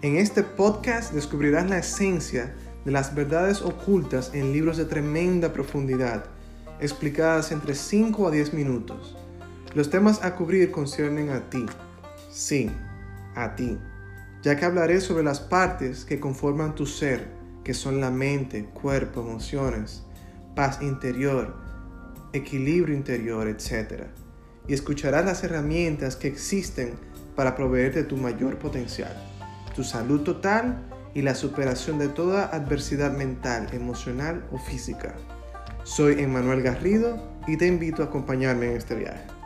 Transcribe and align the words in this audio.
En 0.00 0.14
este 0.14 0.44
podcast 0.44 1.12
descubrirás 1.12 1.68
la 1.68 1.78
esencia 1.78 2.54
de 2.84 2.92
las 2.92 3.16
verdades 3.16 3.62
ocultas 3.62 4.30
en 4.32 4.52
libros 4.52 4.76
de 4.76 4.84
tremenda 4.84 5.52
profundidad, 5.52 6.26
explicadas 6.78 7.50
entre 7.50 7.74
5 7.74 8.28
a 8.28 8.30
10 8.30 8.54
minutos. 8.54 9.16
Los 9.74 9.90
temas 9.90 10.22
a 10.22 10.36
cubrir 10.36 10.70
conciernen 10.70 11.30
a 11.30 11.50
ti, 11.50 11.66
sí, 12.30 12.70
a 13.34 13.56
ti, 13.56 13.76
ya 14.40 14.54
que 14.54 14.66
hablaré 14.66 15.00
sobre 15.00 15.24
las 15.24 15.40
partes 15.40 16.04
que 16.04 16.20
conforman 16.20 16.76
tu 16.76 16.86
ser, 16.86 17.26
que 17.64 17.74
son 17.74 18.00
la 18.00 18.12
mente, 18.12 18.66
cuerpo, 18.66 19.22
emociones, 19.22 20.04
paz 20.54 20.80
interior, 20.80 21.56
equilibrio 22.32 22.94
interior, 22.94 23.48
etc. 23.48 24.04
Y 24.68 24.74
escucharás 24.74 25.24
las 25.24 25.42
herramientas 25.42 26.14
que 26.14 26.28
existen 26.28 26.92
para 27.34 27.56
proveerte 27.56 28.04
tu 28.04 28.16
mayor 28.16 28.60
potencial 28.60 29.37
tu 29.78 29.84
salud 29.84 30.22
total 30.22 30.76
y 31.14 31.22
la 31.22 31.36
superación 31.36 32.00
de 32.00 32.08
toda 32.08 32.46
adversidad 32.46 33.12
mental, 33.16 33.68
emocional 33.72 34.44
o 34.50 34.58
física. 34.58 35.14
Soy 35.84 36.20
Emmanuel 36.20 36.62
Garrido 36.62 37.16
y 37.46 37.56
te 37.56 37.68
invito 37.68 38.02
a 38.02 38.06
acompañarme 38.06 38.72
en 38.72 38.76
este 38.76 38.96
viaje. 38.96 39.37